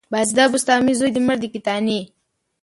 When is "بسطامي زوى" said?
0.53-1.09